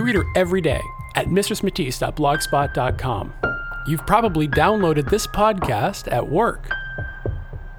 You 0.00 0.06
read 0.06 0.14
her 0.14 0.24
every 0.34 0.62
day 0.62 0.80
at 1.14 1.26
mistressmatisse.blogspot.com. 1.26 3.34
You've 3.86 4.06
probably 4.06 4.48
downloaded 4.48 5.10
this 5.10 5.26
podcast 5.26 6.10
at 6.10 6.26
work. 6.26 6.70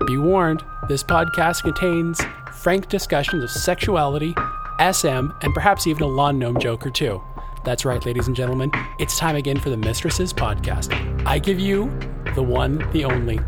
Be 0.05 0.17
warned, 0.17 0.62
this 0.87 1.03
podcast 1.03 1.63
contains 1.63 2.21
frank 2.53 2.89
discussions 2.89 3.44
of 3.44 3.49
sexuality, 3.49 4.35
SM, 4.78 5.31
and 5.42 5.53
perhaps 5.55 5.87
even 5.87 6.03
a 6.03 6.07
lawn 6.07 6.37
gnome 6.37 6.60
joke 6.60 6.85
or 6.85 6.92
two. 6.92 7.19
That's 7.65 7.85
right, 7.85 8.05
ladies 8.05 8.28
and 8.28 8.35
gentlemen, 8.35 8.72
it's 8.99 9.17
time 9.17 9.35
again 9.35 9.60
for 9.60 9.72
the 9.72 9.78
Mistresses 9.78 10.31
Podcast. 10.31 10.94
I 11.26 11.40
give 11.40 11.60
you 11.60 11.85
the 12.35 12.44
one, 12.44 12.88
the 12.92 13.03
only, 13.03 13.40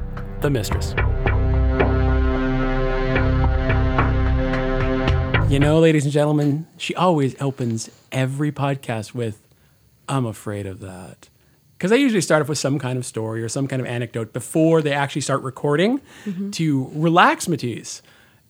the 0.42 0.50
Mistress. 0.50 0.96
You 5.50 5.60
know, 5.60 5.80
ladies 5.80 6.04
and 6.04 6.12
gentlemen, 6.12 6.65
she 6.78 6.96
always 6.96 7.39
opens 7.39 7.92
every 8.11 8.52
podcast 8.52 9.14
with, 9.14 9.39
I'm 10.10 10.25
afraid 10.25 10.66
of 10.66 10.79
that. 10.79 11.29
Because 11.78 11.92
I 11.92 11.96
usually 11.96 12.21
start 12.21 12.42
off 12.42 12.50
with 12.50 12.57
some 12.57 12.79
kind 12.79 12.97
of 12.97 13.06
story 13.06 13.43
or 13.43 13.50
some 13.50 13.68
kind 13.68 13.82
of 13.82 13.88
anecdote 13.88 14.33
before 14.33 14.82
they 14.82 14.93
actually 14.93 15.21
start 15.21 15.43
recording 15.43 16.00
mm-hmm. 16.25 16.52
to 16.52 16.89
relax 16.93 17.47
Matisse 17.47 18.02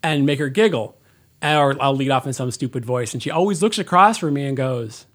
and 0.02 0.26
make 0.26 0.40
her 0.40 0.50
giggle. 0.50 0.98
Or 1.42 1.76
I'll 1.82 1.96
lead 1.96 2.12
off 2.12 2.26
in 2.26 2.32
some 2.32 2.52
stupid 2.52 2.86
voice. 2.86 3.14
And 3.14 3.22
she 3.22 3.32
always 3.32 3.62
looks 3.62 3.80
across 3.80 4.20
from 4.20 4.36
me 4.36 4.46
and 4.46 4.56
goes, 4.56 5.06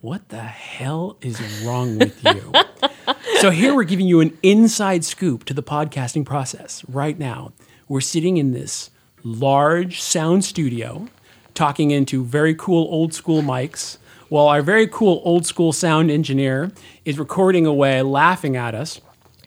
What 0.00 0.28
the 0.28 0.42
hell 0.42 1.16
is 1.22 1.40
wrong 1.64 1.98
with 1.98 2.22
you? 2.24 2.52
so 3.40 3.50
here 3.50 3.74
we're 3.74 3.84
giving 3.84 4.06
you 4.06 4.20
an 4.20 4.36
inside 4.42 5.04
scoop 5.04 5.44
to 5.44 5.54
the 5.54 5.62
podcasting 5.62 6.26
process 6.26 6.84
right 6.88 7.18
now. 7.18 7.52
We're 7.86 8.02
sitting 8.02 8.36
in 8.36 8.52
this 8.52 8.90
large 9.22 10.00
sound 10.00 10.44
studio 10.44 11.08
talking 11.54 11.90
into 11.90 12.24
very 12.24 12.54
cool 12.54 12.86
old 12.90 13.12
school 13.12 13.42
mics 13.42 13.98
while 14.28 14.46
our 14.48 14.62
very 14.62 14.86
cool 14.86 15.20
old 15.24 15.46
school 15.46 15.72
sound 15.72 16.10
engineer 16.10 16.70
is 17.04 17.18
recording 17.18 17.66
away 17.66 18.02
laughing 18.02 18.56
at 18.56 18.74
us. 18.74 19.00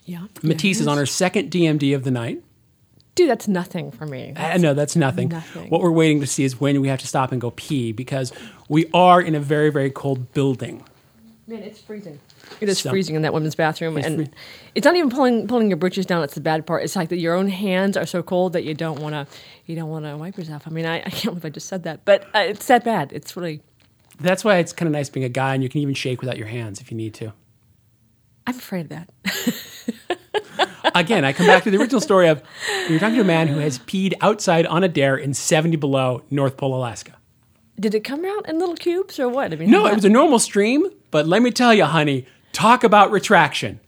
Yeah. 0.06 0.26
Matisse 0.42 0.80
is 0.80 0.88
on 0.88 0.98
her 0.98 1.06
second 1.06 1.52
DMD 1.52 1.96
of 1.96 2.04
the 2.04 2.12
night. 2.12 2.44
Dude, 3.14 3.30
that's 3.30 3.48
nothing 3.48 3.92
for 3.92 4.06
me. 4.06 4.34
Uh, 4.36 4.58
no, 4.58 4.74
that's 4.74 4.96
nothing. 4.96 5.30
Nothing. 5.30 5.70
What 5.70 5.82
we're 5.82 5.92
waiting 5.92 6.22
to 6.22 6.28
see 6.28 6.44
is 6.44 6.60
when 6.60 6.80
we 6.82 6.88
have 6.88 7.00
to 7.00 7.08
stop 7.08 7.32
and 7.32 7.42
go 7.42 7.52
pee 7.52 7.92
because 7.92 8.32
we 8.70 8.90
are 8.94 9.22
in 9.22 9.36
a 9.36 9.40
very, 9.40 9.70
very 9.70 9.90
cold 9.90 10.34
building. 10.34 10.84
Man, 11.48 11.64
it's 11.64 11.82
freezing. 11.82 12.20
It 12.62 12.70
is 12.70 12.80
So- 12.80 12.92
freezing 12.92 13.16
in 13.16 13.24
that 13.24 13.34
women's 13.34 13.56
bathroom, 13.56 13.98
It's 13.98 14.08
and 14.08 14.16
free- 14.18 14.30
it's 14.76 14.86
not 14.86 14.96
even 14.96 15.10
pulling 15.10 15.48
pulling 15.48 15.70
your 15.70 15.78
britches 15.78 16.06
down. 16.06 16.22
That's 16.22 16.36
the 16.36 16.42
bad 16.42 16.66
part. 16.66 16.84
It's 16.84 16.96
like 16.96 17.10
that 17.10 17.18
your 17.18 17.34
own 17.36 17.48
hands 17.50 17.98
are 17.98 18.06
so 18.06 18.22
cold 18.24 18.54
that 18.54 18.64
you 18.64 18.74
don't 18.74 19.00
want 19.00 19.14
to 19.16 19.28
you 19.66 19.76
don't 19.76 19.90
want 19.90 20.06
to 20.06 20.16
wipe 20.16 20.38
yourself. 20.38 20.64
I 20.66 20.70
mean, 20.70 20.86
I, 20.86 20.98
I 21.06 21.10
can't 21.10 21.26
believe 21.36 21.46
I 21.46 21.50
just 21.50 21.68
said 21.68 21.84
that, 21.84 22.06
but 22.06 22.24
uh, 22.36 22.40
it's 22.40 22.68
that 22.68 22.84
bad. 22.84 23.12
It's 23.12 23.36
really. 23.36 23.62
That's 24.20 24.44
why 24.46 24.58
it's 24.58 24.72
kind 24.72 24.88
of 24.88 24.94
nice 24.94 25.10
being 25.10 25.24
a 25.24 25.30
guy 25.30 25.56
and 25.56 25.64
you 25.64 25.68
can 25.70 25.82
even 25.82 25.96
shake 25.96 26.22
without 26.22 26.38
your 26.38 26.48
hands 26.48 26.80
if 26.80 26.92
you 26.92 26.96
need 26.98 27.16
to. 27.16 27.34
I'm 28.46 28.56
afraid 28.56 28.82
of 28.82 28.90
that. 28.90 29.10
Again, 30.96 31.24
I 31.26 31.34
come 31.34 31.48
back 31.48 31.64
to 31.64 31.72
the 31.72 31.78
original 31.80 32.02
story 32.02 32.28
of 32.28 32.44
you're 32.90 33.00
talking 33.00 33.16
to 33.16 33.22
a 33.22 33.26
man 33.26 33.48
who 33.48 33.60
has 33.60 33.80
peed 33.80 34.14
outside 34.22 34.66
on 34.68 34.84
a 34.84 34.88
dare 34.88 35.16
in 35.16 35.34
70 35.34 35.78
below 35.78 36.22
North 36.30 36.58
Pole, 36.58 36.76
Alaska. 36.76 37.14
Did 37.80 37.96
it 37.96 38.02
come 38.04 38.26
out 38.26 38.48
in 38.50 38.60
little 38.60 38.76
cubes 38.76 39.20
or 39.20 39.30
what? 39.30 39.54
I 39.54 39.56
mean, 39.56 39.72
No, 39.72 39.88
it 39.88 39.96
was 39.96 40.06
a 40.06 40.10
normal 40.10 40.38
stream, 40.38 40.86
but 41.12 41.28
let 41.28 41.42
me 41.42 41.52
tell 41.52 41.74
you, 41.74 41.86
honey, 41.86 42.26
talk 42.54 42.84
about 42.84 43.12
retraction. 43.12 43.80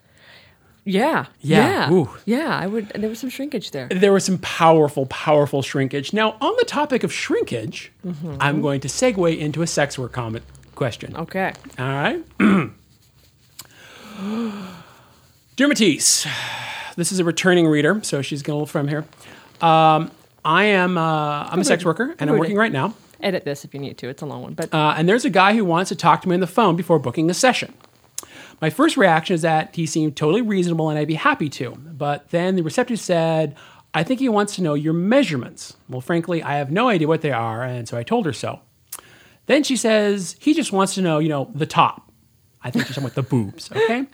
yeah, 0.85 1.25
Yeah, 1.39 1.89
yeah, 1.89 2.05
yeah. 2.25 2.57
I 2.57 2.67
would. 2.67 2.89
There 2.89 3.09
was 3.09 3.19
some 3.19 3.29
shrinkage 3.29 3.71
there. 3.71 3.88
There 3.88 4.11
was 4.13 4.25
some 4.25 4.38
powerful, 4.39 5.05
powerful 5.07 5.61
shrinkage. 5.61 6.13
Now, 6.13 6.35
on 6.41 6.53
the 6.57 6.66
topic 6.66 7.03
of 7.03 7.11
shrinkage, 7.13 7.91
I'm 8.39 8.61
going 8.61 8.81
to 8.81 8.88
segue 8.88 9.38
into 9.38 9.61
a 9.61 9.67
sex 9.67 9.97
work 9.97 10.11
comment 10.11 10.44
question. 10.75 11.16
Okay. 11.16 11.53
All 11.79 11.85
right. 11.85 12.23
Dear 15.55 15.67
Matisse, 15.67 16.28
this 16.95 17.11
is 17.11 17.19
a 17.19 17.23
returning 17.23 17.67
reader, 17.67 18.00
so 18.03 18.22
she's 18.22 18.41
going 18.41 18.66
to 18.66 18.72
from 18.72 18.88
here. 18.88 19.05
Um, 19.61 20.11
I 20.44 20.66
am 20.66 20.97
uh, 20.97 21.47
I'm 21.50 21.59
a 21.59 21.63
sex 21.63 21.85
worker, 21.85 22.16
and 22.19 22.29
I'm 22.29 22.38
working 22.38 22.57
right 22.57 22.72
now. 22.72 22.95
Edit 23.23 23.45
this 23.45 23.63
if 23.66 23.73
you 23.73 23.79
need 23.79 23.97
to. 24.00 24.09
It's 24.09 24.22
a 24.22 24.25
long 24.25 24.41
one, 24.41 24.53
but 24.53 24.73
Uh, 24.73 24.94
and 24.97 25.07
there's 25.07 25.25
a 25.25 25.29
guy 25.29 25.53
who 25.56 25.66
wants 25.66 25.89
to 25.89 25.95
talk 25.95 26.22
to 26.23 26.29
me 26.29 26.35
on 26.35 26.41
the 26.41 26.47
phone 26.47 26.75
before 26.75 27.00
booking 27.00 27.29
a 27.29 27.34
session. 27.34 27.73
My 28.61 28.69
first 28.69 28.95
reaction 28.97 29.34
is 29.34 29.41
that 29.41 29.75
he 29.75 29.85
seemed 29.85 30.16
totally 30.16 30.41
reasonable 30.41 30.89
and 30.89 30.97
I'd 30.97 31.07
be 31.07 31.16
happy 31.16 31.50
to. 31.50 31.72
But 31.72 32.29
then 32.29 32.56
the 32.56 32.61
receptionist 32.61 33.03
said, 33.06 33.56
I 33.94 34.03
think 34.03 34.19
he 34.19 34.29
wants 34.29 34.56
to 34.56 34.63
know 34.63 34.73
your 34.73 34.94
measurements. 34.94 35.75
Well, 35.89 36.01
frankly, 36.01 36.41
I 36.41 36.56
have 36.57 36.72
no 36.72 36.88
idea 36.89 37.07
what 37.07 37.22
they 37.22 37.31
are, 37.31 37.63
and 37.63 37.88
so 37.88 37.97
I 37.97 38.03
told 38.03 38.25
her 38.25 38.34
so. 38.34 38.59
Then 39.45 39.63
she 39.63 39.75
says, 39.75 40.35
he 40.40 40.53
just 40.53 40.72
wants 40.72 40.95
to 40.95 41.01
know, 41.01 41.19
you 41.19 41.29
know, 41.29 41.51
the 41.53 41.66
top. 41.66 42.09
I 42.63 42.72
think 42.72 42.85
she's 42.88 42.95
talking 42.95 43.07
about 43.09 43.16
the 43.16 43.23
boobs, 43.23 43.72
okay? 43.75 44.05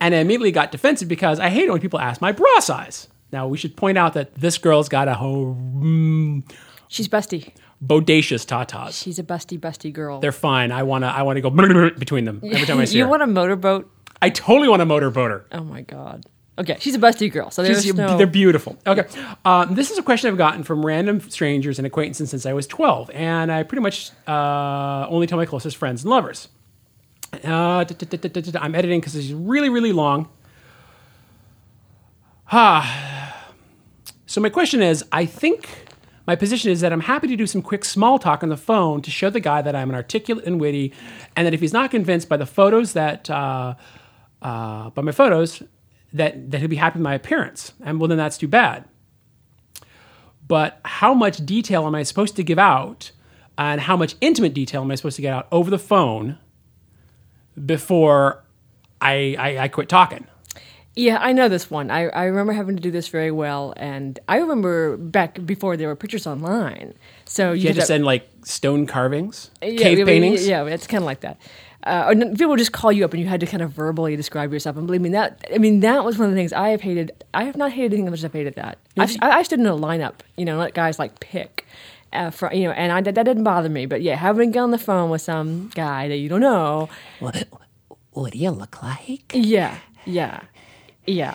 And 0.00 0.14
I 0.14 0.18
immediately 0.18 0.52
got 0.52 0.70
defensive 0.72 1.08
because 1.08 1.40
I 1.40 1.50
hate 1.50 1.64
it 1.64 1.72
when 1.72 1.80
people 1.80 1.98
ask 1.98 2.20
my 2.20 2.32
bra 2.32 2.60
size. 2.60 3.08
Now, 3.32 3.46
we 3.48 3.58
should 3.58 3.76
point 3.76 3.98
out 3.98 4.14
that 4.14 4.34
this 4.36 4.56
girl's 4.56 4.88
got 4.88 5.08
a 5.08 5.14
whole 5.14 5.54
mm, 5.54 6.42
she's 6.88 7.08
busty. 7.08 7.52
Bodacious 7.84 8.44
tatas. 8.46 9.00
She's 9.02 9.18
a 9.18 9.22
busty, 9.22 9.58
busty 9.58 9.92
girl. 9.92 10.20
They're 10.20 10.32
fine. 10.32 10.72
I 10.72 10.82
wanna 10.82 11.06
I 11.08 11.22
wanna 11.22 11.40
go 11.40 11.50
between 11.50 12.24
them 12.24 12.40
every 12.44 12.66
time 12.66 12.78
I 12.78 12.84
see 12.86 12.98
you 12.98 13.04
her. 13.04 13.10
want 13.10 13.22
a 13.22 13.26
motorboat? 13.26 13.90
I 14.20 14.30
totally 14.30 14.68
want 14.68 14.82
a 14.82 14.86
motorboater. 14.86 15.44
Oh 15.52 15.62
my 15.62 15.82
god. 15.82 16.26
Okay, 16.58 16.76
she's 16.80 16.96
a 16.96 16.98
busty 16.98 17.30
girl. 17.30 17.50
So 17.52 17.62
there's 17.62 17.84
She's- 17.84 17.94
no. 17.94 18.18
They're 18.18 18.26
beautiful. 18.26 18.76
Okay. 18.84 19.06
Um, 19.44 19.76
this 19.76 19.92
is 19.92 19.98
a 19.98 20.02
question 20.02 20.28
I've 20.28 20.36
gotten 20.38 20.64
from 20.64 20.84
random 20.84 21.20
strangers 21.30 21.78
and 21.78 21.86
acquaintances 21.86 22.30
since 22.30 22.46
I 22.46 22.52
was 22.52 22.66
12, 22.66 23.10
and 23.14 23.52
I 23.52 23.62
pretty 23.62 23.82
much 23.82 24.10
uh, 24.26 25.06
only 25.08 25.28
tell 25.28 25.38
my 25.38 25.46
closest 25.46 25.76
friends 25.76 26.02
and 26.02 26.10
lovers. 26.10 26.48
Uh, 27.32 27.84
da- 27.84 27.84
da- 27.84 27.94
da- 28.06 28.16
da- 28.28 28.40
da- 28.40 28.50
da- 28.50 28.58
I'm 28.60 28.74
editing 28.74 28.98
because 28.98 29.14
it's 29.14 29.30
really, 29.30 29.68
really 29.68 29.92
long. 29.92 30.28
Ah. 32.50 33.46
So 34.26 34.40
my 34.40 34.48
question 34.48 34.82
is, 34.82 35.04
I 35.12 35.26
think 35.26 35.68
my 36.28 36.36
position 36.36 36.70
is 36.70 36.82
that 36.82 36.92
I'm 36.92 37.00
happy 37.00 37.26
to 37.28 37.36
do 37.36 37.46
some 37.46 37.62
quick 37.62 37.86
small 37.86 38.18
talk 38.18 38.42
on 38.42 38.50
the 38.50 38.56
phone 38.58 39.00
to 39.00 39.10
show 39.10 39.30
the 39.30 39.40
guy 39.40 39.62
that 39.62 39.74
I'm 39.74 39.88
an 39.88 39.96
articulate 39.96 40.44
and 40.44 40.60
witty, 40.60 40.92
and 41.34 41.46
that 41.46 41.54
if 41.54 41.60
he's 41.60 41.72
not 41.72 41.90
convinced 41.90 42.28
by 42.28 42.36
the 42.36 42.44
photos 42.44 42.92
that 42.92 43.30
uh, 43.30 43.74
uh, 44.42 44.90
by 44.90 45.00
my 45.00 45.10
photos, 45.10 45.62
that 46.12 46.50
that 46.50 46.58
he'll 46.58 46.68
be 46.68 46.76
happy 46.76 46.98
with 46.98 47.02
my 47.02 47.14
appearance, 47.14 47.72
and 47.82 47.98
well, 47.98 48.08
then 48.08 48.18
that's 48.18 48.36
too 48.36 48.46
bad. 48.46 48.84
But 50.46 50.80
how 50.84 51.14
much 51.14 51.46
detail 51.46 51.86
am 51.86 51.94
I 51.94 52.02
supposed 52.02 52.36
to 52.36 52.44
give 52.44 52.58
out, 52.58 53.10
and 53.56 53.80
how 53.80 53.96
much 53.96 54.14
intimate 54.20 54.52
detail 54.52 54.82
am 54.82 54.90
I 54.90 54.96
supposed 54.96 55.16
to 55.16 55.22
get 55.22 55.32
out 55.32 55.48
over 55.50 55.70
the 55.70 55.78
phone 55.78 56.36
before 57.64 58.44
I 59.00 59.34
I, 59.38 59.58
I 59.60 59.68
quit 59.68 59.88
talking? 59.88 60.26
Yeah, 60.98 61.18
I 61.20 61.32
know 61.32 61.48
this 61.48 61.70
one. 61.70 61.92
I, 61.92 62.08
I 62.08 62.24
remember 62.24 62.52
having 62.52 62.74
to 62.74 62.82
do 62.82 62.90
this 62.90 63.06
very 63.06 63.30
well, 63.30 63.72
and 63.76 64.18
I 64.28 64.38
remember 64.38 64.96
back 64.96 65.46
before 65.46 65.76
there 65.76 65.86
were 65.86 65.94
pictures 65.94 66.26
online. 66.26 66.94
So 67.24 67.52
you 67.52 67.62
You 67.62 67.68
had 67.68 67.76
to 67.76 67.82
send 67.82 68.04
like 68.04 68.28
stone 68.42 68.86
carvings, 68.86 69.52
yeah, 69.62 69.78
cave 69.78 69.98
yeah, 70.00 70.04
paintings. 70.04 70.46
Yeah, 70.46 70.64
it's 70.64 70.88
kind 70.88 71.02
of 71.02 71.06
like 71.06 71.20
that. 71.20 71.40
Uh, 71.84 72.06
or 72.08 72.14
people 72.16 72.48
would 72.48 72.58
just 72.58 72.72
call 72.72 72.90
you 72.90 73.04
up, 73.04 73.12
and 73.12 73.22
you 73.22 73.28
had 73.28 73.38
to 73.38 73.46
kind 73.46 73.62
of 73.62 73.70
verbally 73.70 74.16
describe 74.16 74.52
yourself. 74.52 74.76
And 74.76 74.86
believe 74.88 75.00
me, 75.00 75.10
that 75.10 75.44
I 75.54 75.58
mean 75.58 75.78
that 75.80 76.04
was 76.04 76.18
one 76.18 76.26
of 76.28 76.34
the 76.34 76.36
things 76.36 76.52
I 76.52 76.70
have 76.70 76.80
hated. 76.80 77.12
I 77.32 77.44
have 77.44 77.56
not 77.56 77.70
hated 77.70 77.92
anything 77.92 78.06
as 78.06 78.10
much 78.10 78.18
as 78.20 78.24
I've 78.24 78.32
hated 78.32 78.54
that. 78.56 78.78
I 79.22 79.42
stood 79.44 79.60
in 79.60 79.66
a 79.66 79.76
lineup, 79.76 80.14
you 80.36 80.44
know, 80.44 80.58
let 80.58 80.74
guys 80.74 80.98
like 80.98 81.20
pick. 81.20 81.64
Uh, 82.12 82.30
for, 82.30 82.52
you 82.54 82.64
know, 82.64 82.70
and 82.72 82.90
I, 82.90 83.02
that 83.02 83.14
didn't 83.14 83.44
bother 83.44 83.68
me, 83.68 83.84
but 83.84 84.00
yeah, 84.00 84.16
having 84.16 84.48
to 84.48 84.52
get 84.54 84.60
on 84.60 84.70
the 84.70 84.78
phone 84.78 85.10
with 85.10 85.20
some 85.20 85.70
guy 85.74 86.08
that 86.08 86.16
you 86.16 86.30
don't 86.30 86.40
know, 86.40 86.88
What, 87.20 87.46
what 88.12 88.32
do 88.32 88.38
you 88.38 88.50
look 88.50 88.82
like? 88.82 89.30
yeah, 89.34 89.76
yeah, 90.06 90.40
yeah, 91.08 91.34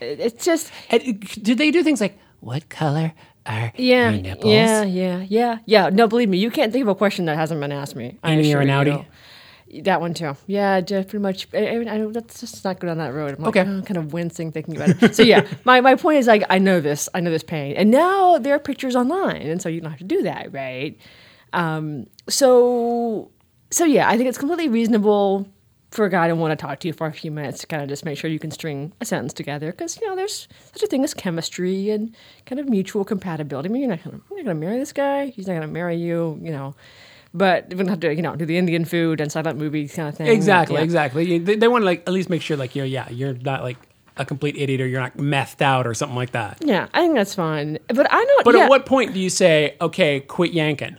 it's 0.00 0.44
just 0.44 0.70
And, 0.90 1.20
did 1.42 1.58
they 1.58 1.70
do 1.70 1.82
things 1.82 2.00
like 2.00 2.18
What 2.40 2.68
color 2.68 3.12
are 3.46 3.72
Yeah, 3.76 4.10
your 4.10 4.22
nipples? 4.22 4.52
yeah, 4.52 4.82
yeah, 4.84 5.24
yeah, 5.28 5.58
yeah. 5.66 5.88
No, 5.90 6.06
believe 6.08 6.28
me, 6.28 6.38
you 6.38 6.50
can't 6.50 6.72
think 6.72 6.82
of 6.82 6.88
a 6.88 6.94
question 6.94 7.24
that 7.26 7.36
hasn't 7.36 7.60
been 7.60 7.72
asked 7.72 7.96
me. 7.96 8.18
I 8.22 8.36
Innie 8.36 8.54
or 8.54 8.60
an 8.60 8.68
outie? 8.68 9.04
That 9.84 10.00
one 10.02 10.12
too. 10.12 10.36
Yeah, 10.46 10.80
pretty 10.82 11.18
much. 11.18 11.48
I, 11.54 11.66
I, 11.78 11.94
I, 11.94 11.96
let's 12.04 12.40
just 12.40 12.62
not 12.62 12.78
go 12.78 12.88
down 12.88 12.98
that 12.98 13.14
road. 13.14 13.36
I'm 13.38 13.42
like, 13.42 13.56
Okay. 13.56 13.68
oh, 13.68 13.80
kind 13.82 13.96
of 13.96 14.12
wincing 14.12 14.52
thinking 14.52 14.76
about 14.76 15.02
it. 15.02 15.14
so 15.16 15.22
yeah, 15.22 15.46
my, 15.64 15.80
my 15.80 15.94
point 15.94 16.18
is 16.18 16.26
like 16.26 16.44
I 16.50 16.58
know 16.58 16.80
this, 16.80 17.08
I 17.14 17.20
know 17.20 17.30
this 17.30 17.42
pain, 17.42 17.74
and 17.76 17.90
now 17.90 18.36
there 18.38 18.54
are 18.54 18.58
pictures 18.58 18.94
online, 18.94 19.40
and 19.42 19.62
so 19.62 19.68
you 19.70 19.80
don't 19.80 19.88
have 19.90 19.98
to 20.00 20.04
do 20.04 20.22
that, 20.24 20.52
right? 20.52 20.98
Um, 21.54 22.06
so 22.28 23.30
so 23.70 23.84
yeah, 23.86 24.08
I 24.10 24.16
think 24.18 24.28
it's 24.28 24.36
completely 24.38 24.68
reasonable 24.68 25.48
for 25.92 26.04
a 26.04 26.10
guy 26.10 26.26
to 26.26 26.34
want 26.34 26.50
to 26.50 26.56
talk 26.56 26.80
to 26.80 26.88
you 26.88 26.92
for 26.94 27.06
a 27.06 27.12
few 27.12 27.30
minutes 27.30 27.60
to 27.60 27.66
kind 27.68 27.82
of 27.82 27.88
just 27.88 28.04
make 28.04 28.18
sure 28.18 28.28
you 28.30 28.38
can 28.40 28.50
string 28.50 28.92
a 29.00 29.04
sentence 29.04 29.32
together 29.32 29.70
because 29.70 30.00
you 30.00 30.08
know 30.08 30.16
there's 30.16 30.48
such 30.72 30.82
a 30.82 30.86
thing 30.88 31.04
as 31.04 31.14
chemistry 31.14 31.90
and 31.90 32.14
kind 32.46 32.58
of 32.58 32.68
mutual 32.68 33.04
compatibility. 33.04 33.68
I 33.68 33.72
mean, 33.72 33.82
you're 33.82 33.90
not 33.90 34.02
gonna 34.02 34.20
you're 34.30 34.38
not 34.40 34.46
gonna 34.46 34.58
marry 34.60 34.78
this 34.78 34.92
guy. 34.92 35.26
He's 35.26 35.46
not 35.46 35.54
gonna 35.54 35.68
marry 35.68 35.96
you. 35.96 36.38
You 36.42 36.50
know. 36.50 36.74
But 37.34 37.68
we 37.70 37.76
don't 37.76 37.88
have 37.88 38.00
to, 38.00 38.14
you 38.14 38.20
know, 38.20 38.36
do 38.36 38.44
the 38.44 38.58
Indian 38.58 38.84
food 38.84 39.18
and 39.18 39.32
silent 39.32 39.58
movie 39.58 39.88
kind 39.88 40.06
of 40.08 40.14
thing. 40.16 40.26
exactly, 40.26 40.76
Yeah. 40.76 40.82
exactly? 40.82 41.38
They, 41.38 41.54
they 41.56 41.66
want 41.66 41.80
to 41.80 41.86
like 41.86 42.02
at 42.06 42.12
least 42.12 42.28
make 42.28 42.42
sure 42.42 42.58
like 42.58 42.76
you're 42.76 42.84
yeah 42.84 43.08
you're 43.08 43.32
not 43.32 43.62
like 43.62 43.78
a 44.18 44.26
complete 44.26 44.54
idiot 44.58 44.82
or 44.82 44.86
you're 44.86 45.00
not 45.00 45.16
methed 45.16 45.62
out 45.62 45.86
or 45.86 45.94
something 45.94 46.16
like 46.16 46.32
that. 46.32 46.58
Yeah, 46.62 46.88
I 46.92 47.00
think 47.00 47.14
that's 47.14 47.34
fine. 47.34 47.78
But 47.88 48.06
I 48.10 48.22
know. 48.22 48.42
But 48.44 48.54
yeah, 48.54 48.64
at 48.64 48.68
what 48.68 48.84
point 48.84 49.14
do 49.14 49.20
you 49.20 49.30
say 49.30 49.76
okay, 49.80 50.20
quit 50.20 50.52
yanking? 50.52 50.96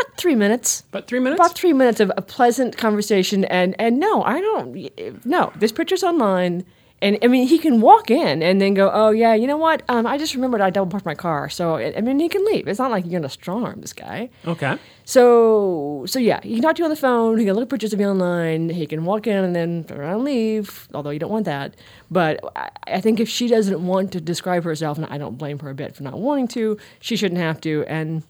About 0.00 0.16
three 0.16 0.34
minutes. 0.34 0.84
About 0.90 1.06
three 1.06 1.20
minutes. 1.20 1.40
About 1.40 1.54
three 1.56 1.72
minutes 1.72 2.00
of 2.00 2.12
a 2.16 2.22
pleasant 2.22 2.76
conversation, 2.76 3.44
and 3.46 3.74
and 3.78 3.98
no, 3.98 4.22
I 4.22 4.40
don't. 4.40 5.26
No, 5.26 5.52
this 5.56 5.72
picture's 5.72 6.02
online, 6.02 6.64
and 7.00 7.18
I 7.22 7.26
mean 7.26 7.46
he 7.46 7.58
can 7.58 7.80
walk 7.80 8.10
in 8.10 8.42
and 8.42 8.60
then 8.60 8.74
go, 8.74 8.90
oh 8.92 9.10
yeah, 9.10 9.34
you 9.34 9.46
know 9.46 9.56
what? 9.56 9.82
Um, 9.88 10.06
I 10.06 10.18
just 10.18 10.34
remembered 10.34 10.60
I 10.60 10.70
double 10.70 10.90
parked 10.90 11.06
my 11.06 11.14
car, 11.14 11.48
so 11.48 11.76
I 11.76 12.00
mean 12.00 12.18
he 12.18 12.28
can 12.28 12.44
leave. 12.44 12.68
It's 12.68 12.78
not 12.78 12.90
like 12.90 13.04
you're 13.04 13.20
gonna 13.20 13.28
strong 13.28 13.64
arm 13.64 13.80
this 13.80 13.92
guy. 13.92 14.30
okay. 14.46 14.78
So 15.04 16.04
so 16.06 16.18
yeah, 16.20 16.40
he 16.42 16.54
can 16.54 16.62
talk 16.62 16.76
to 16.76 16.80
you 16.80 16.84
on 16.84 16.90
the 16.90 16.96
phone. 16.96 17.38
He 17.38 17.44
can 17.44 17.54
look 17.54 17.64
at 17.64 17.70
pictures 17.70 17.92
of 17.92 18.00
you 18.00 18.06
online. 18.06 18.68
He 18.70 18.86
can 18.86 19.04
walk 19.04 19.26
in 19.26 19.44
and 19.44 19.54
then 19.54 19.84
turn 19.84 20.00
around 20.00 20.14
and 20.14 20.24
leave. 20.24 20.88
Although 20.94 21.10
you 21.10 21.18
don't 21.18 21.30
want 21.32 21.44
that. 21.46 21.74
But 22.10 22.40
I, 22.54 22.70
I 22.86 23.00
think 23.00 23.18
if 23.18 23.28
she 23.28 23.48
doesn't 23.48 23.84
want 23.84 24.12
to 24.12 24.20
describe 24.20 24.62
herself, 24.62 24.98
and 24.98 25.06
I 25.06 25.18
don't 25.18 25.36
blame 25.36 25.58
her 25.58 25.70
a 25.70 25.74
bit 25.74 25.96
for 25.96 26.04
not 26.04 26.18
wanting 26.18 26.46
to, 26.48 26.78
she 27.00 27.16
shouldn't 27.16 27.40
have 27.40 27.60
to. 27.62 27.84
And 27.88 28.22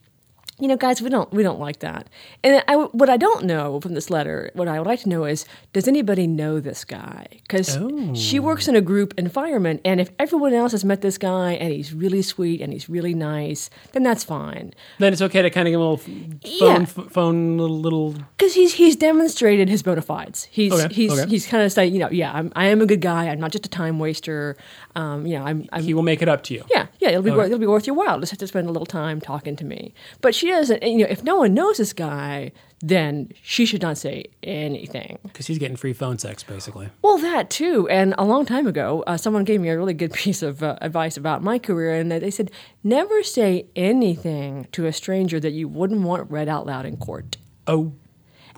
you 0.62 0.68
know, 0.68 0.76
guys, 0.76 1.02
we 1.02 1.10
don't 1.10 1.30
we 1.32 1.42
don't 1.42 1.58
like 1.58 1.80
that. 1.80 2.06
And 2.44 2.62
I, 2.68 2.76
what 2.76 3.10
I 3.10 3.16
don't 3.16 3.44
know 3.44 3.80
from 3.80 3.94
this 3.94 4.08
letter, 4.10 4.50
what 4.54 4.68
I 4.68 4.78
would 4.78 4.86
like 4.86 5.00
to 5.00 5.08
know 5.08 5.24
is, 5.24 5.44
does 5.72 5.88
anybody 5.88 6.26
know 6.28 6.60
this 6.60 6.84
guy? 6.84 7.26
Because 7.42 7.76
she 8.14 8.38
works 8.38 8.68
in 8.68 8.76
a 8.76 8.80
group 8.80 9.12
environment, 9.18 9.80
and 9.84 10.00
if 10.00 10.10
everyone 10.20 10.54
else 10.54 10.70
has 10.72 10.84
met 10.84 11.00
this 11.02 11.18
guy 11.18 11.52
and 11.54 11.72
he's 11.72 11.92
really 11.92 12.22
sweet 12.22 12.60
and 12.60 12.72
he's 12.72 12.88
really 12.88 13.12
nice, 13.14 13.70
then 13.92 14.04
that's 14.04 14.22
fine. 14.22 14.72
Then 15.00 15.12
it's 15.12 15.20
okay 15.22 15.42
to 15.42 15.50
kind 15.50 15.66
of 15.66 15.72
give 15.72 15.80
him 15.80 15.86
a 15.86 15.90
little 15.90 15.96
phone, 15.98 16.40
Yeah. 16.44 16.78
f- 16.82 17.10
phone 17.10 17.58
little, 17.58 17.80
little. 17.80 18.14
because 18.38 18.54
he's 18.54 18.72
he's 18.74 18.94
demonstrated 18.94 19.68
his 19.68 19.82
bona 19.82 20.00
fides. 20.02 20.44
He's 20.44 20.72
Okay, 20.72 20.94
he's 20.94 21.12
okay. 21.18 21.28
he's 21.28 21.44
kind 21.46 21.64
of 21.64 21.72
saying, 21.72 21.92
you 21.92 21.98
know, 21.98 22.10
yeah, 22.10 22.30
I'm 22.32 22.52
I 22.54 22.66
am 22.66 22.80
a 22.80 22.86
good 22.86 23.00
guy. 23.00 23.28
I'm 23.28 23.40
not 23.40 23.50
just 23.50 23.66
a 23.66 23.68
time 23.68 23.98
waster. 23.98 24.56
Um, 24.94 25.26
you 25.26 25.36
know, 25.38 25.44
I'm, 25.44 25.68
I'm 25.72 25.82
He 25.82 25.92
will 25.94 26.02
make 26.02 26.22
it 26.22 26.28
up 26.28 26.44
to 26.44 26.54
you. 26.54 26.64
yeah, 26.70 26.86
yeah. 27.00 27.08
It'll 27.08 27.22
be 27.22 27.30
Okay. 27.30 27.36
worth, 27.38 27.46
it'll 27.46 27.58
be 27.58 27.66
worth 27.66 27.86
your 27.86 27.96
while 27.96 28.20
just 28.20 28.30
have 28.30 28.38
to 28.38 28.46
spend 28.46 28.68
a 28.68 28.70
little 28.72 28.86
time 28.86 29.20
talking 29.20 29.56
to 29.56 29.64
me. 29.64 29.92
But 30.20 30.34
she 30.34 30.51
You 30.60 30.98
know, 30.98 31.06
if 31.08 31.22
no 31.24 31.36
one 31.36 31.54
knows 31.54 31.78
this 31.78 31.92
guy, 31.92 32.52
then 32.80 33.30
she 33.42 33.64
should 33.64 33.82
not 33.82 33.96
say 33.96 34.26
anything. 34.42 35.18
Because 35.22 35.46
he's 35.46 35.58
getting 35.58 35.76
free 35.76 35.92
phone 35.92 36.18
sex, 36.18 36.42
basically. 36.42 36.88
Well, 37.00 37.18
that 37.18 37.48
too. 37.48 37.88
And 37.88 38.14
a 38.18 38.24
long 38.24 38.44
time 38.44 38.66
ago, 38.66 39.04
uh, 39.06 39.16
someone 39.16 39.44
gave 39.44 39.60
me 39.60 39.68
a 39.68 39.76
really 39.76 39.94
good 39.94 40.12
piece 40.24 40.42
of 40.42 40.62
uh, 40.62 40.76
advice 40.80 41.16
about 41.16 41.42
my 41.42 41.58
career, 41.58 41.94
and 41.94 42.10
they 42.10 42.30
said 42.30 42.50
never 42.82 43.22
say 43.22 43.66
anything 43.76 44.66
to 44.72 44.86
a 44.86 44.92
stranger 44.92 45.38
that 45.40 45.52
you 45.52 45.68
wouldn't 45.68 46.02
want 46.02 46.30
read 46.30 46.48
out 46.48 46.66
loud 46.66 46.84
in 46.86 46.96
court. 46.96 47.36
Oh, 47.66 47.92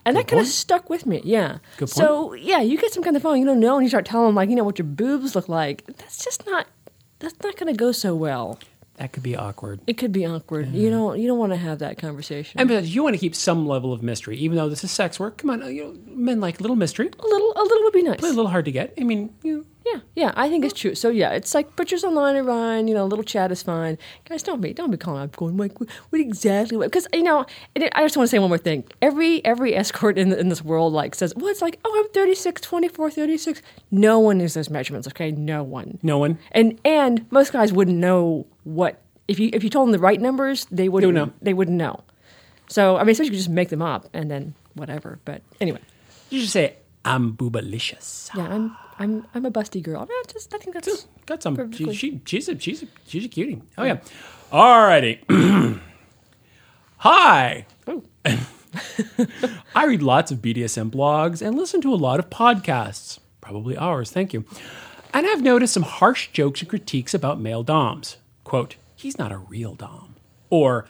And 0.07 0.17
that 0.17 0.29
kind 0.29 0.41
of 0.41 0.47
stuck 0.49 0.89
with 0.89 1.05
me. 1.05 1.21
Yeah. 1.25 1.59
Good 1.77 1.91
point. 1.91 1.91
So 1.91 2.33
yeah, 2.33 2.61
you 2.61 2.79
get 2.79 2.93
some 2.93 3.03
kind 3.03 3.17
of 3.17 3.23
phone 3.23 3.39
you 3.39 3.45
don't 3.45 3.61
know, 3.61 3.77
and 3.77 3.85
you 3.85 3.89
start 3.91 4.07
telling 4.07 4.29
them 4.29 4.35
like, 4.35 4.49
you 4.49 4.57
know, 4.57 4.65
what 4.65 4.79
your 4.79 4.87
boobs 4.87 5.35
look 5.35 5.49
like. 5.49 5.85
That's 5.99 6.25
just 6.25 6.47
not. 6.47 6.67
That's 7.21 7.41
not 7.43 7.57
going 7.57 7.73
to 7.73 7.79
go 7.79 7.93
so 7.93 8.15
well. 8.15 8.59
That 8.97 9.13
could 9.13 9.23
be 9.23 9.35
awkward. 9.37 9.81
It 9.87 9.95
could 9.95 10.13
be 10.13 10.25
awkward. 10.27 10.69
You 10.73 10.91
don't. 10.91 11.19
You 11.19 11.27
don't 11.27 11.39
want 11.39 11.53
to 11.53 11.57
have 11.57 11.81
that 11.81 11.99
conversation. 11.99 12.61
And 12.61 12.69
besides, 12.69 12.95
you 12.95 13.03
want 13.03 13.15
to 13.15 13.19
keep 13.19 13.35
some 13.35 13.67
level 13.67 13.93
of 13.93 14.03
mystery, 14.03 14.37
even 14.39 14.57
though 14.57 14.69
this 14.69 14.85
is 14.85 14.91
sex 14.91 15.19
work. 15.19 15.39
Come 15.39 15.51
on, 15.51 15.63
uh, 15.63 15.67
you 15.67 15.85
know, 15.85 15.97
men 16.07 16.41
like 16.41 16.61
a 16.61 16.63
little 16.63 16.77
mystery. 16.77 17.09
a 17.19 17.27
little. 17.27 17.53
A 17.57 17.63
little 17.63 17.83
would 17.85 17.93
be 17.93 18.03
nice. 18.03 18.21
A 18.21 18.27
little 18.27 18.49
hard 18.49 18.65
to 18.67 18.73
get. 18.73 18.95
I 18.99 19.05
mean, 19.05 19.35
you 19.43 19.57
know, 19.59 19.65
Yeah, 19.85 20.01
yeah, 20.15 20.33
I 20.37 20.49
think 20.49 20.65
it's 20.65 20.79
true. 20.79 20.95
So 20.95 21.09
yeah, 21.09 21.31
it's 21.31 21.55
like 21.55 21.75
pictures 21.77 22.05
online 22.05 22.37
are 22.37 22.45
fine. 22.45 22.87
You 22.89 22.95
know, 22.95 23.05
a 23.05 23.11
little 23.11 23.25
chat 23.25 23.51
is 23.51 23.63
fine. 23.63 23.99
Guys, 24.29 24.43
don't 24.45 24.61
be 24.61 24.73
don't 24.73 24.91
be 24.93 24.97
calling 24.97 25.23
up 25.23 25.35
going 25.35 25.57
like 25.57 25.79
what 25.81 25.91
what 26.11 26.21
exactly? 26.21 26.79
Because 26.79 27.09
you 27.13 27.23
know, 27.23 27.47
it, 27.75 27.91
I 27.95 28.03
just 28.03 28.17
want 28.17 28.29
to 28.29 28.31
say 28.31 28.39
one 28.39 28.49
more 28.49 28.59
thing. 28.59 28.85
Every 29.03 29.45
every 29.45 29.75
escort 29.75 30.19
in 30.19 30.33
in 30.33 30.51
this 30.51 30.63
world 30.63 30.93
like 30.93 31.17
says, 31.17 31.35
well, 31.35 31.49
it's 31.49 31.63
like 31.63 31.81
oh, 31.85 32.03
I'm 32.05 32.13
36, 32.13 32.61
24, 32.61 33.11
36. 33.11 33.61
No 33.91 34.21
one 34.21 34.41
is 34.41 34.55
those 34.55 34.71
measurements. 34.71 35.09
Okay, 35.09 35.33
no 35.33 35.65
one. 35.65 35.99
no 36.03 36.19
one. 36.19 36.39
And 36.53 36.79
and 36.85 37.27
most 37.33 37.53
guys 37.53 37.73
wouldn't 37.73 37.99
know 37.99 38.47
what 38.65 39.01
if 39.29 39.39
you 39.39 39.51
if 39.53 39.63
you 39.65 39.71
told 39.71 39.89
them 39.89 39.93
the 39.93 39.99
right 39.99 40.21
numbers, 40.21 40.67
they 40.71 40.89
wouldn't 40.89 41.15
know. 41.15 41.31
They 41.41 41.55
wouldn't 41.55 41.77
know. 41.79 42.01
So 42.69 42.97
I 42.97 43.05
mean, 43.05 43.15
so 43.15 43.23
you 43.23 43.31
could 43.31 43.37
just 43.39 43.49
make 43.49 43.69
them 43.69 43.83
up 43.83 44.09
and 44.13 44.31
then 44.31 44.55
whatever. 44.75 45.19
But 45.25 45.43
anyway, 45.61 45.81
You 46.31 46.41
should 46.41 46.51
say, 46.51 46.77
I'm 47.05 47.35
boobalicious. 47.37 48.31
yeah, 48.37 48.49
I'm 48.49 48.77
I'm 48.99 49.27
I'm 49.35 49.45
a 49.47 49.51
busty 49.51 49.83
girl. 49.83 49.99
I, 49.99 50.01
mean, 50.03 50.11
I 50.13 50.23
just 50.33 50.53
I 50.55 50.59
think 50.59 50.75
that's 50.75 51.07
Got 51.27 51.43
some. 51.43 51.73
She, 51.73 51.93
she, 51.95 52.21
she's 52.27 52.49
a 52.49 52.59
she's 52.59 52.83
a 52.83 52.87
she's 53.07 53.25
a 53.25 53.29
cutie. 53.29 53.63
Oh 53.79 53.85
yeah. 53.85 53.99
Alrighty. 54.53 55.21
Hi. 56.99 57.67
Oh. 57.87 58.03
I 59.75 59.85
read 59.87 60.03
lots 60.03 60.31
of 60.33 60.39
BDSM 60.39 60.91
blogs 60.91 61.43
and 61.47 61.57
listen 61.57 61.81
to 61.83 61.93
a 61.93 61.97
lot 61.97 62.19
of 62.19 62.31
podcasts, 62.31 63.19
probably 63.41 63.77
ours. 63.77 64.11
Thank 64.11 64.33
you. 64.33 64.45
And 65.13 65.27
I've 65.27 65.43
noticed 65.43 65.75
some 65.75 65.83
harsh 65.85 66.29
jokes 66.33 66.61
and 66.61 66.69
critiques 66.69 67.15
about 67.15 67.41
male 67.41 67.63
doms. 67.63 68.17
Quote: 68.55 68.77
He's 68.95 69.19
not 69.19 69.33
a 69.33 69.39
real 69.39 69.75
dom, 69.75 70.15
or 70.49 70.87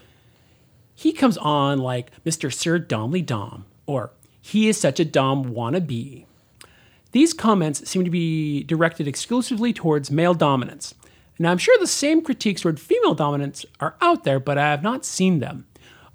he 0.94 1.14
comes 1.14 1.38
on 1.38 1.78
like 1.78 2.10
Mr. 2.22 2.52
Sir 2.52 2.78
Domly 2.78 3.24
Dom, 3.24 3.64
or 3.86 4.10
he 4.42 4.68
is 4.68 4.78
such 4.78 5.00
a 5.00 5.04
dom 5.06 5.46
wannabe. 5.46 6.26
These 7.12 7.32
comments 7.32 7.88
seem 7.88 8.04
to 8.04 8.10
be 8.10 8.64
directed 8.64 9.08
exclusively 9.08 9.72
towards 9.72 10.10
male 10.10 10.34
dominance. 10.34 10.94
Now, 11.38 11.52
I'm 11.52 11.56
sure 11.56 11.74
the 11.78 11.86
same 11.86 12.20
critiques 12.20 12.60
toward 12.60 12.78
female 12.78 13.14
dominance 13.14 13.64
are 13.80 13.96
out 14.02 14.24
there, 14.24 14.38
but 14.38 14.58
I 14.58 14.70
have 14.70 14.82
not 14.82 15.06
seen 15.06 15.38
them. 15.38 15.64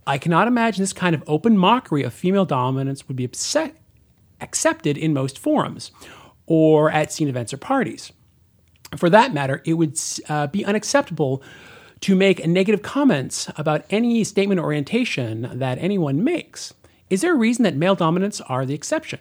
I 0.06 0.20
cannot 0.20 0.48
imagine 0.48 0.84
this 0.84 0.94
kind 0.94 1.16
of 1.16 1.24
open 1.26 1.58
mockery 1.58 2.04
of 2.04 2.14
female 2.14 2.46
dominance 2.46 3.08
would 3.08 3.18
be 3.18 3.26
upset, 3.26 3.76
accepted 4.40 5.00
in 5.00 5.16
most 5.16 5.40
forums 5.40 5.90
or 6.46 6.92
at 6.92 7.12
scene 7.12 7.28
events 7.28 7.56
or 7.56 7.58
parties. 7.58 8.12
For 8.98 9.10
that 9.10 9.34
matter, 9.34 9.62
it 9.66 9.74
would 9.74 10.00
uh, 10.28 10.48
be 10.48 10.66
unacceptable 10.66 11.44
to 12.02 12.16
make 12.16 12.46
negative 12.48 12.82
comments 12.82 13.50
about 13.58 13.86
any 13.90 14.24
statement 14.24 14.60
orientation 14.60 15.50
that 15.54 15.78
anyone 15.80 16.24
makes. 16.24 16.74
Is 17.10 17.22
there 17.22 17.34
a 17.34 17.38
reason 17.38 17.64
that 17.64 17.76
male 17.76 17.96
dominants 17.96 18.40
are 18.42 18.66
the 18.66 18.74
exception? 18.74 19.20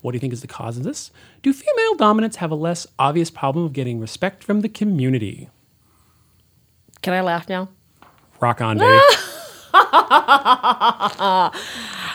What 0.00 0.12
do 0.12 0.16
you 0.16 0.20
think 0.20 0.32
is 0.32 0.40
the 0.40 0.46
cause 0.46 0.76
of 0.78 0.82
this? 0.84 1.10
Do 1.42 1.52
female 1.52 1.94
dominants 1.96 2.36
have 2.38 2.50
a 2.50 2.54
less 2.54 2.86
obvious 2.98 3.30
problem 3.30 3.64
of 3.66 3.72
getting 3.72 4.00
respect 4.00 4.42
from 4.42 4.62
the 4.62 4.68
community? 4.68 5.50
Can 7.02 7.12
I 7.14 7.20
laugh 7.20 7.48
now? 7.48 7.68
Rock 8.40 8.60
on, 8.60 8.78
baby. 8.78 8.98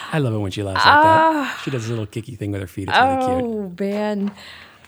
I 0.08 0.20
love 0.20 0.34
it 0.34 0.38
when 0.40 0.52
she 0.52 0.64
laughs 0.64 0.86
like 0.86 1.04
that. 1.04 1.62
She 1.64 1.72
does 1.72 1.88
a 1.88 1.90
little 1.90 2.06
kicky 2.06 2.36
thing 2.36 2.52
with 2.52 2.62
her 2.62 2.68
feet. 2.68 2.90
It's 2.90 2.98
really 2.98 3.18
cute. 3.18 3.44
Oh 3.46 3.74
man. 3.80 4.32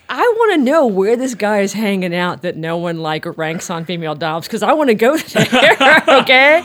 I 0.10 0.22
want 0.22 0.54
to 0.54 0.58
know 0.64 0.86
where 0.88 1.16
this 1.16 1.36
guy 1.36 1.60
is 1.60 1.74
hanging 1.74 2.16
out 2.16 2.42
that 2.44 2.56
no 2.56 2.78
one 2.78 3.00
like 3.00 3.26
ranks 3.38 3.70
on 3.70 3.84
female 3.86 4.16
doms 4.16 4.48
because 4.48 4.64
I 4.64 4.74
want 4.74 4.90
to 4.90 4.96
go 4.96 5.18
there. 5.18 6.04
okay, 6.08 6.62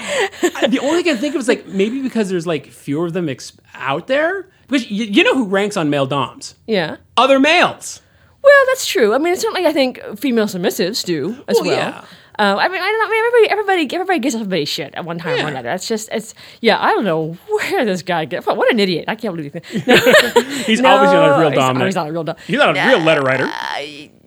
the 0.69 0.79
only 0.83 1.03
thing 1.03 1.13
I 1.13 1.17
think 1.17 1.35
of 1.35 1.41
is 1.41 1.49
like 1.49 1.67
maybe 1.67 2.03
because 2.03 2.29
there's 2.29 2.47
like 2.47 2.69
fewer 2.69 3.07
of 3.07 3.13
them 3.13 3.29
ex- 3.29 3.53
out 3.75 4.07
there. 4.07 4.49
Because 4.69 4.91
you, 4.91 5.05
you 5.07 5.25
know 5.25 5.35
who 5.35 5.47
ranks 5.47 5.77
on 5.77 5.91
male 5.91 6.07
doms? 6.07 6.55
yeah. 6.67 6.97
Other 7.17 7.39
males. 7.39 8.01
Well, 8.43 8.65
that's 8.69 8.87
true. 8.87 9.15
I 9.15 9.19
mean, 9.19 9.35
it's 9.35 9.43
certainly, 9.43 9.67
I 9.67 9.73
think 9.73 10.01
female 10.19 10.47
submissives 10.47 11.05
do 11.05 11.37
as 11.47 11.57
Well, 11.57 11.65
well. 11.67 11.77
yeah. 11.77 12.05
Um, 12.39 12.59
I 12.59 12.69
mean, 12.69 12.81
I 12.81 12.85
don't 12.91 12.99
know. 12.99 13.07
I 13.07 13.11
mean, 13.11 13.19
everybody, 13.25 13.51
everybody, 13.51 13.95
everybody 13.95 14.19
gets 14.19 14.35
everybody's 14.35 14.69
shit 14.69 14.95
at 14.95 15.05
one 15.05 15.19
time 15.19 15.37
Yeah. 15.37 15.45
or 15.45 15.49
another. 15.49 15.69
That's 15.69 15.87
just, 15.87 16.09
it's, 16.13 16.35
yeah. 16.61 16.83
I 16.83 16.91
don't 16.93 17.05
know 17.05 17.37
where 17.49 17.85
this 17.85 18.03
guy 18.03 18.25
get. 18.25 18.47
What 18.47 18.73
an 18.73 18.81
idiot! 18.81 19.05
I 19.09 19.15
can't 19.17 19.37
believe 19.37 19.55
it. 19.55 19.65
He's 19.67 20.81
obviously 20.81 20.83
not 20.83 21.37
a 21.37 21.41
real 21.41 21.51
he's- 21.51 21.55
dominant. 21.55 21.87
He's 21.89 21.95
not 21.97 22.09
a 22.09 22.13
real 22.13 22.25
dom. 22.25 22.37
He's 22.47 22.57
not 22.59 22.77
a 22.77 22.89
real 22.89 23.01
letter 23.01 23.23
writer. 23.23 23.49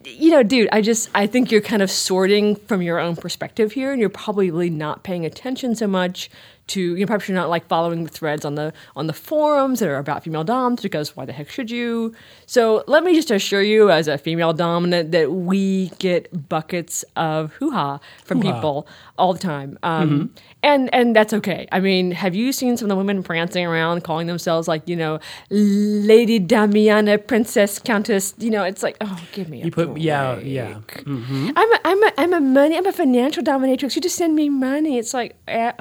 you 0.06 0.30
know, 0.32 0.44
dude, 0.44 0.70
I 0.72 0.82
just 0.82 1.10
I 1.16 1.26
think 1.28 1.52
you're 1.52 1.62
kind 1.62 1.82
of 1.82 1.90
sorting 1.90 2.56
from 2.56 2.82
your 2.82 3.00
own 3.00 3.16
perspective 3.16 3.72
here, 3.72 3.92
and 3.92 4.00
you're 4.00 4.10
probably 4.10 4.70
not 4.70 5.04
paying 5.04 5.26
attention 5.26 5.76
so 5.76 5.88
much 5.88 6.30
to 6.68 6.82
you 6.82 7.00
know 7.00 7.06
perhaps 7.06 7.28
you're 7.28 7.36
not 7.36 7.50
like 7.50 7.68
following 7.68 8.04
the 8.04 8.10
threads 8.10 8.46
on 8.46 8.56
the 8.56 8.74
on 8.96 9.08
the 9.08 9.14
forums 9.14 9.80
that 9.80 9.90
are 9.90 9.98
about 9.98 10.24
female 10.24 10.44
doms 10.44 10.82
because 10.82 11.16
why 11.16 11.26
the 11.26 11.34
heck 11.34 11.50
should 11.50 11.70
you? 11.70 12.14
So 12.46 12.84
let 12.88 13.04
me 13.04 13.16
just 13.16 13.32
assure 13.32 13.62
you, 13.62 13.92
as 13.92 14.08
a 14.08 14.18
female 14.18 14.54
dominant, 14.54 15.12
that 15.12 15.32
we 15.32 15.90
get 16.00 16.50
buckets 16.50 17.04
of 17.16 17.54
hoo 17.54 17.72
ha 17.72 18.00
from 18.24 18.42
Hoo-ha. 18.42 18.54
people 18.54 18.88
all 19.18 19.34
the 19.34 19.40
time, 19.40 19.78
um, 19.84 20.34
and 20.64 20.94
and 20.94 21.16
that's 21.16 21.34
okay. 21.34 21.68
I 21.72 21.80
mean, 21.80 22.12
have 22.12 22.36
you 22.36 22.52
seen 22.52 22.78
some 22.78 22.86
of 22.86 22.90
the 22.90 22.96
women 22.96 23.24
prancing 23.24 23.66
around 23.66 24.04
calling 24.04 24.28
themselves 24.28 24.68
like 24.68 24.88
you 24.88 24.96
know 24.96 25.20
Lady 25.50 26.40
Damiana, 26.40 27.26
Princess, 27.26 27.80
Countess? 27.80 28.34
You 28.38 28.50
know, 28.52 28.64
it's 28.64 28.84
like 28.84 28.98
oh, 29.02 29.20
give 29.34 29.50
me 29.50 29.62
a 29.62 29.66
You 29.66 29.72
put 29.72 29.98
yeah 29.98 30.40
yeah. 30.40 30.80
I'm 31.06 31.56
a, 31.74 31.80
I'm 31.86 32.04
a, 32.04 32.12
I'm 32.18 32.34
a 32.34 32.42
money, 32.42 32.78
I'm 32.78 32.86
a 32.86 32.92
financial 32.92 33.44
dominatrix. 33.44 33.96
You 33.96 34.02
just 34.02 34.16
send 34.16 34.36
me 34.36 34.50
money. 34.50 34.98
It's 34.98 35.14
like, 35.14 35.36
uh, 35.48 35.74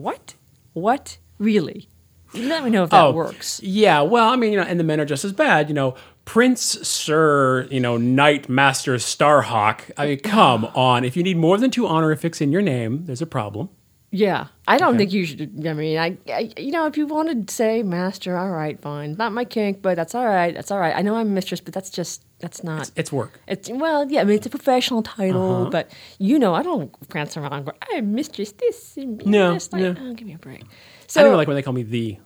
what? 0.00 0.34
What? 0.72 1.18
Really? 1.38 1.88
Let 2.32 2.62
me 2.64 2.70
know 2.70 2.84
if 2.84 2.90
that 2.90 3.06
Oh, 3.06 3.12
works. 3.12 3.60
Yeah, 3.62 4.02
well, 4.02 4.28
I 4.28 4.36
mean, 4.36 4.52
you 4.52 4.58
know, 4.58 4.64
and 4.64 4.78
the 4.78 4.84
men 4.84 5.00
are 5.00 5.04
just 5.04 5.24
as 5.24 5.32
bad. 5.32 5.68
You 5.68 5.74
know, 5.74 5.94
Prince, 6.24 6.60
Sir, 6.86 7.66
you 7.72 7.80
know, 7.80 7.96
Knight, 7.96 8.48
Master, 8.48 8.94
Starhawk. 8.96 9.90
I 9.96 10.06
mean, 10.06 10.20
come 10.20 10.66
on. 10.66 11.04
If 11.04 11.16
you 11.16 11.24
need 11.24 11.36
more 11.36 11.58
than 11.58 11.70
two 11.72 11.88
honorifics 11.88 12.40
in 12.40 12.52
your 12.52 12.62
name, 12.62 13.04
there's 13.06 13.22
a 13.22 13.26
problem. 13.26 13.68
Yeah, 14.12 14.48
I 14.66 14.76
don't 14.78 14.96
think 14.98 15.12
you 15.12 15.24
should. 15.24 15.64
I 15.64 15.72
mean, 15.72 15.96
I, 15.96 16.18
I, 16.28 16.52
you 16.56 16.72
know, 16.72 16.86
if 16.86 16.96
you 16.96 17.06
want 17.06 17.46
to 17.46 17.54
say 17.54 17.84
master, 17.84 18.36
all 18.36 18.50
right, 18.50 18.80
fine. 18.80 19.14
Not 19.16 19.32
my 19.32 19.44
kink, 19.44 19.82
but 19.82 19.94
that's 19.94 20.16
all 20.16 20.26
right. 20.26 20.52
That's 20.52 20.72
all 20.72 20.80
right. 20.80 20.96
I 20.96 21.02
know 21.02 21.14
I'm 21.14 21.32
mistress, 21.32 21.60
but 21.60 21.72
that's 21.72 21.90
just 21.90 22.24
that's 22.40 22.64
not. 22.64 22.90
It's 22.96 23.12
work. 23.12 23.40
It's 23.46 23.70
well, 23.70 24.10
yeah. 24.10 24.22
I 24.22 24.24
mean, 24.24 24.34
it's 24.36 24.46
a 24.46 24.50
professional 24.50 25.04
title, 25.04 25.60
uh-huh. 25.62 25.70
but 25.70 25.92
you 26.18 26.40
know, 26.40 26.54
I 26.54 26.62
don't 26.64 26.90
prance 27.08 27.36
around. 27.36 27.52
and 27.52 27.66
go, 27.66 27.72
I'm 27.92 28.12
mistress 28.12 28.50
this 28.50 28.96
and 28.96 29.24
No, 29.24 29.54
this. 29.54 29.72
Like, 29.72 29.82
no. 29.82 29.94
oh, 30.00 30.14
give 30.14 30.26
me 30.26 30.34
a 30.34 30.38
break. 30.38 30.64
I 30.64 30.66
So 31.06 31.22
don't 31.22 31.36
like 31.36 31.46
when 31.46 31.54
they 31.54 31.62
call 31.62 31.72
me 31.74 31.84
the. 31.84 32.18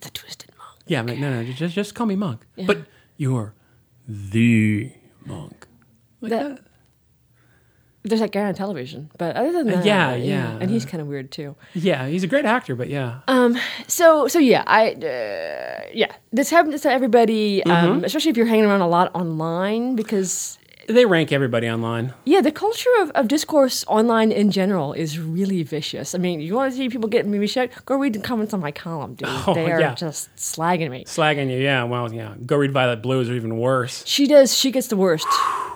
the 0.00 0.10
twisted 0.10 0.50
monk. 0.56 0.78
Yeah, 0.86 1.00
I'm 1.00 1.06
like, 1.06 1.18
no, 1.18 1.28
no, 1.42 1.52
just 1.52 1.74
just 1.74 1.94
call 1.94 2.06
me 2.06 2.16
monk. 2.16 2.46
But 2.66 2.86
you're 3.18 3.52
the 4.08 4.90
monk. 5.26 5.66
Like 6.22 6.30
That- 6.30 6.48
that. 6.56 6.64
There's 8.02 8.20
that 8.20 8.32
guy 8.32 8.44
on 8.44 8.54
television, 8.54 9.10
but 9.18 9.36
other 9.36 9.52
than 9.52 9.68
Uh, 9.68 9.76
that, 9.76 9.84
yeah, 9.84 10.14
yeah. 10.14 10.56
and 10.58 10.70
he's 10.70 10.86
kind 10.86 11.02
of 11.02 11.06
weird 11.06 11.30
too. 11.30 11.54
Yeah, 11.74 12.08
he's 12.08 12.24
a 12.24 12.26
great 12.26 12.46
actor, 12.46 12.74
but 12.74 12.88
yeah. 12.88 13.20
Um. 13.28 13.58
So 13.88 14.26
so 14.26 14.38
yeah, 14.38 14.64
I 14.66 14.92
uh, 14.92 15.90
yeah, 15.92 16.12
this 16.32 16.48
happens 16.50 16.80
to 16.82 16.90
everybody, 16.90 17.60
Mm-hmm. 17.66 17.90
um, 17.92 18.04
especially 18.04 18.30
if 18.30 18.36
you're 18.38 18.46
hanging 18.46 18.64
around 18.64 18.80
a 18.80 18.88
lot 18.88 19.14
online 19.14 19.96
because 19.96 20.56
they 20.88 21.04
rank 21.04 21.32
everybody 21.32 21.68
online. 21.68 22.14
yeah, 22.24 22.40
the 22.40 22.52
culture 22.52 22.90
of, 23.00 23.10
of 23.10 23.28
discourse 23.28 23.84
online 23.86 24.32
in 24.32 24.50
general 24.50 24.92
is 24.92 25.18
really 25.18 25.62
vicious. 25.62 26.14
I 26.14 26.18
mean, 26.18 26.40
you 26.40 26.54
want 26.54 26.72
to 26.72 26.76
see 26.76 26.88
people 26.88 27.08
get 27.08 27.26
me 27.26 27.46
shit? 27.46 27.72
Go 27.86 27.96
read 27.96 28.12
the 28.12 28.20
comments 28.20 28.54
on 28.54 28.60
my 28.60 28.72
column, 28.72 29.14
dude. 29.14 29.28
Oh, 29.30 29.54
they 29.54 29.70
are 29.70 29.80
yeah. 29.80 29.94
just 29.94 30.34
slagging 30.36 30.90
me. 30.90 31.04
Slagging 31.04 31.50
you, 31.50 31.58
yeah. 31.58 31.84
Well, 31.84 32.12
yeah. 32.12 32.34
Go 32.44 32.56
read 32.56 32.72
Violet 32.72 33.02
Blue's 33.02 33.28
or 33.28 33.34
even 33.34 33.58
worse. 33.58 34.04
She 34.06 34.26
does. 34.26 34.56
She 34.56 34.70
gets 34.70 34.88
the 34.88 34.96
worst. 34.96 35.26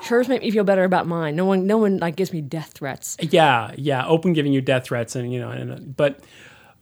Hers 0.05 0.29
make 0.29 0.43
me 0.43 0.51
feel 0.51 0.65
better 0.65 0.85
about 0.85 1.07
mine. 1.07 1.35
No 1.35 1.45
one, 1.45 1.67
no 1.67 1.79
one 1.79 1.99
like 1.99 2.17
gives 2.17 2.33
me 2.33 2.41
death 2.41 2.73
threats. 2.75 3.17
Yeah, 3.21 3.73
yeah. 3.77 4.07
Open 4.07 4.33
giving 4.33 4.53
you 4.53 4.61
death 4.61 4.85
threats 4.85 5.17
and 5.17 5.33
you 5.33 5.41
know, 5.41 5.51
and, 5.51 5.97
but 5.97 6.21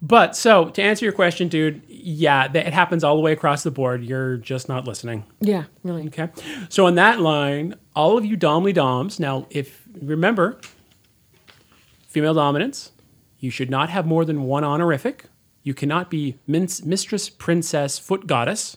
but 0.02 0.37
so 0.37 0.68
to 0.71 0.82
answer 0.82 1.04
your 1.04 1.12
question, 1.12 1.47
dude, 1.47 1.80
yeah, 1.87 2.50
it 2.52 2.73
happens 2.73 3.04
all 3.04 3.14
the 3.14 3.23
way 3.23 3.32
across 3.32 3.62
the 3.62 3.71
board. 3.71 4.02
You're 4.02 4.37
just 4.37 4.68
not 4.68 4.85
listening. 4.85 5.25
Yeah, 5.40 5.64
really. 5.85 6.06
Okay. 6.09 6.28
So 6.68 6.87
on 6.87 6.97
that 6.97 7.21
line, 7.21 7.76
all 7.94 8.18
of 8.18 8.25
you 8.25 8.37
domly 8.37 8.75
doms. 8.75 9.21
Now, 9.21 9.47
if 9.50 9.87
remember, 10.00 10.61
female 12.09 12.35
dominance, 12.35 12.90
you 13.38 13.50
should 13.50 13.71
not 13.71 13.90
have 13.90 14.04
more 14.04 14.25
than 14.25 14.42
one 14.42 14.64
honorific. 14.64 15.26
You 15.62 15.73
cannot 15.73 16.11
be 16.11 16.38
min- 16.49 16.68
mistress, 16.85 17.30
princess, 17.30 17.99
foot 17.99 18.26
goddess. 18.26 18.76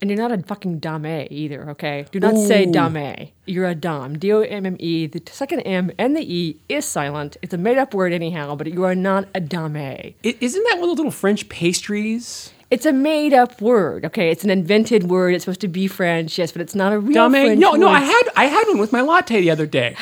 And 0.00 0.08
you're 0.08 0.18
not 0.18 0.32
a 0.32 0.42
fucking 0.42 0.78
dame 0.78 1.26
either, 1.30 1.70
okay? 1.70 2.06
Do 2.10 2.20
not 2.20 2.36
say 2.38 2.66
Ooh. 2.66 2.72
dame. 2.72 3.28
You're 3.44 3.68
a 3.68 3.74
dom. 3.74 4.18
D 4.18 4.32
O 4.32 4.40
M 4.40 4.64
M 4.64 4.76
E. 4.78 5.06
The 5.06 5.20
second 5.30 5.60
M 5.60 5.90
and 5.98 6.16
the 6.16 6.22
E 6.22 6.56
is 6.70 6.86
silent. 6.86 7.36
It's 7.42 7.52
a 7.52 7.58
made 7.58 7.76
up 7.76 7.92
word 7.92 8.12
anyhow, 8.14 8.54
but 8.54 8.66
you 8.68 8.84
are 8.84 8.94
not 8.94 9.28
a 9.34 9.40
dame. 9.40 10.14
Isn't 10.22 10.64
that 10.64 10.78
one 10.80 10.88
of 10.90 10.96
the 10.96 11.02
little 11.02 11.10
French 11.10 11.48
pastries? 11.50 12.52
It's 12.70 12.86
a 12.86 12.92
made 12.92 13.34
up 13.34 13.60
word, 13.60 14.04
okay? 14.06 14.30
It's 14.30 14.44
an 14.44 14.50
invented 14.50 15.10
word. 15.10 15.34
It's 15.34 15.44
supposed 15.44 15.60
to 15.62 15.68
be 15.68 15.86
French, 15.88 16.38
yes, 16.38 16.52
but 16.52 16.62
it's 16.62 16.74
not 16.74 16.92
a 16.92 16.98
real 17.00 17.28
Dame? 17.28 17.32
French 17.46 17.60
No, 17.60 17.72
no. 17.72 17.88
word. 17.88 17.96
I 17.96 18.00
had 18.00 18.22
I 18.36 18.44
had 18.46 18.64
one 18.68 18.78
with 18.78 18.92
my 18.92 19.00
latte 19.02 19.40
the 19.40 19.50
other 19.50 19.66
day. 19.66 19.96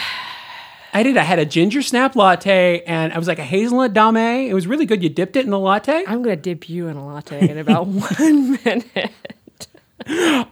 I 0.92 1.02
did. 1.02 1.16
I 1.16 1.22
had 1.22 1.38
a 1.38 1.44
ginger 1.44 1.82
snap 1.82 2.14
latte, 2.16 2.82
and 2.86 3.12
I 3.12 3.18
was 3.18 3.28
like 3.28 3.38
a 3.38 3.44
hazelnut 3.44 3.92
dame. 3.92 4.16
It 4.16 4.54
was 4.54 4.66
really 4.66 4.86
good. 4.86 5.02
You 5.02 5.08
dipped 5.08 5.36
it 5.36 5.44
in 5.44 5.50
the 5.50 5.58
latte. 5.58 6.04
I'm 6.06 6.22
going 6.22 6.36
to 6.36 6.40
dip 6.42 6.68
you 6.68 6.88
in 6.88 6.96
a 6.96 7.06
latte 7.06 7.48
in 7.48 7.58
about 7.58 7.86
one 8.20 8.52
minute. 8.64 9.10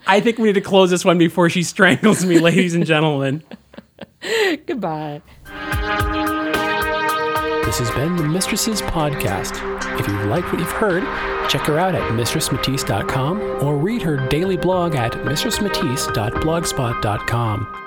I 0.06 0.20
think 0.20 0.38
we 0.38 0.44
need 0.44 0.54
to 0.54 0.60
close 0.60 0.90
this 0.90 1.04
one 1.04 1.18
before 1.18 1.50
she 1.50 1.62
strangles 1.62 2.24
me, 2.24 2.38
ladies 2.38 2.74
and 2.74 2.86
gentlemen. 2.86 3.42
Goodbye. 4.66 5.20
This 7.64 7.78
has 7.80 7.90
been 7.92 8.16
the 8.16 8.22
Mistresses 8.22 8.80
Podcast. 8.82 9.58
If 9.98 10.06
you 10.06 10.14
like 10.24 10.44
what 10.52 10.60
you've 10.60 10.70
heard, 10.70 11.02
check 11.48 11.62
her 11.62 11.78
out 11.78 11.94
at 11.96 12.02
mistressmatisse.com 12.12 13.64
or 13.64 13.76
read 13.76 14.02
her 14.02 14.24
daily 14.28 14.56
blog 14.56 14.94
at 14.94 15.12
mistressmatisse.blogspot.com. 15.12 17.85